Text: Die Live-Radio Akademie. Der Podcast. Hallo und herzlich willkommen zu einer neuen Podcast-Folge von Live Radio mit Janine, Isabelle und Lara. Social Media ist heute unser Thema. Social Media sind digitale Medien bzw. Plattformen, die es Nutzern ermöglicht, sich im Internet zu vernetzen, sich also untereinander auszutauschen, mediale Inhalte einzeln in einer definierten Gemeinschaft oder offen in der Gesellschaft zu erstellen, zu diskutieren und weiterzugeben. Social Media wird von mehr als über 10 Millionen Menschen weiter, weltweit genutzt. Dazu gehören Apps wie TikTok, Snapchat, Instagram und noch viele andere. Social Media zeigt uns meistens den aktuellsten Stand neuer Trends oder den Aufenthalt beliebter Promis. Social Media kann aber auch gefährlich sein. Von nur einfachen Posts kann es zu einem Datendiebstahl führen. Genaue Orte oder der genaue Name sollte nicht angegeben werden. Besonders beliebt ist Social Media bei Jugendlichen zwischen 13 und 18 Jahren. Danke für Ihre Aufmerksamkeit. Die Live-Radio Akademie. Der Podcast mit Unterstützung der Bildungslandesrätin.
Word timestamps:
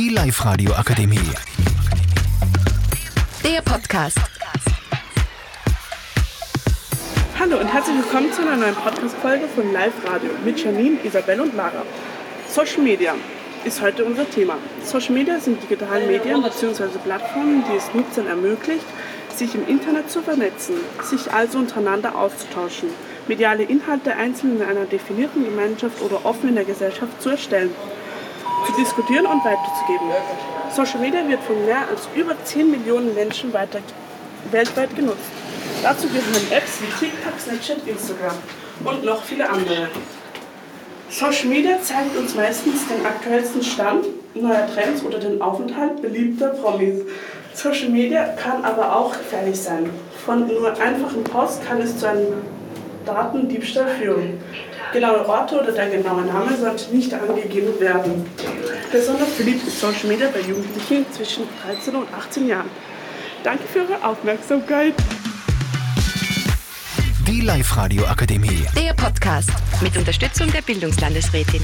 Die 0.00 0.08
Live-Radio 0.08 0.72
Akademie. 0.72 1.18
Der 3.44 3.60
Podcast. 3.60 4.16
Hallo 7.38 7.58
und 7.58 7.66
herzlich 7.66 7.96
willkommen 7.98 8.32
zu 8.32 8.40
einer 8.40 8.56
neuen 8.56 8.74
Podcast-Folge 8.76 9.46
von 9.54 9.70
Live 9.74 9.92
Radio 10.06 10.30
mit 10.42 10.58
Janine, 10.58 10.96
Isabelle 11.04 11.42
und 11.42 11.54
Lara. 11.54 11.82
Social 12.48 12.82
Media 12.82 13.14
ist 13.66 13.82
heute 13.82 14.06
unser 14.06 14.26
Thema. 14.30 14.56
Social 14.82 15.12
Media 15.12 15.38
sind 15.38 15.62
digitale 15.62 16.06
Medien 16.06 16.42
bzw. 16.42 16.86
Plattformen, 17.04 17.62
die 17.70 17.76
es 17.76 17.92
Nutzern 17.92 18.26
ermöglicht, 18.26 18.86
sich 19.36 19.54
im 19.54 19.68
Internet 19.68 20.10
zu 20.10 20.22
vernetzen, 20.22 20.76
sich 21.02 21.30
also 21.30 21.58
untereinander 21.58 22.16
auszutauschen, 22.16 22.88
mediale 23.28 23.64
Inhalte 23.64 24.16
einzeln 24.16 24.56
in 24.56 24.62
einer 24.62 24.86
definierten 24.86 25.44
Gemeinschaft 25.44 26.00
oder 26.00 26.24
offen 26.24 26.48
in 26.48 26.54
der 26.54 26.64
Gesellschaft 26.64 27.20
zu 27.20 27.28
erstellen, 27.28 27.74
zu 28.66 28.72
diskutieren 28.72 29.26
und 29.26 29.44
weiterzugeben. 29.44 30.08
Social 30.74 31.00
Media 31.00 31.26
wird 31.28 31.42
von 31.42 31.64
mehr 31.64 31.88
als 31.88 32.08
über 32.14 32.34
10 32.44 32.70
Millionen 32.70 33.14
Menschen 33.14 33.52
weiter, 33.52 33.80
weltweit 34.50 34.94
genutzt. 34.94 35.30
Dazu 35.82 36.06
gehören 36.08 36.50
Apps 36.50 36.80
wie 36.80 37.06
TikTok, 37.06 37.40
Snapchat, 37.40 37.86
Instagram 37.86 38.36
und 38.84 39.04
noch 39.04 39.22
viele 39.22 39.48
andere. 39.48 39.88
Social 41.08 41.48
Media 41.48 41.80
zeigt 41.82 42.16
uns 42.16 42.34
meistens 42.34 42.86
den 42.86 43.04
aktuellsten 43.04 43.62
Stand 43.62 44.06
neuer 44.34 44.68
Trends 44.72 45.02
oder 45.02 45.18
den 45.18 45.42
Aufenthalt 45.42 46.00
beliebter 46.00 46.50
Promis. 46.50 47.02
Social 47.52 47.88
Media 47.88 48.24
kann 48.36 48.64
aber 48.64 48.94
auch 48.94 49.12
gefährlich 49.12 49.60
sein. 49.60 49.90
Von 50.24 50.46
nur 50.46 50.68
einfachen 50.80 51.24
Posts 51.24 51.66
kann 51.66 51.80
es 51.80 51.98
zu 51.98 52.08
einem 52.08 52.34
Datendiebstahl 53.14 53.88
führen. 53.98 54.40
Genaue 54.92 55.28
Orte 55.28 55.60
oder 55.60 55.72
der 55.72 55.88
genaue 55.90 56.22
Name 56.22 56.56
sollte 56.56 56.94
nicht 56.94 57.12
angegeben 57.14 57.78
werden. 57.78 58.26
Besonders 58.90 59.30
beliebt 59.30 59.66
ist 59.66 59.80
Social 59.80 60.08
Media 60.08 60.28
bei 60.32 60.40
Jugendlichen 60.40 61.06
zwischen 61.12 61.44
13 61.64 61.94
und 61.94 62.12
18 62.12 62.48
Jahren. 62.48 62.70
Danke 63.44 63.64
für 63.68 63.80
Ihre 63.80 64.04
Aufmerksamkeit. 64.04 64.94
Die 67.26 67.40
Live-Radio 67.40 68.04
Akademie. 68.06 68.66
Der 68.76 68.92
Podcast 68.94 69.50
mit 69.80 69.96
Unterstützung 69.96 70.50
der 70.52 70.62
Bildungslandesrätin. 70.62 71.62